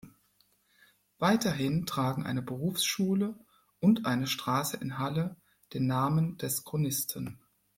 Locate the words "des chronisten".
6.39-7.37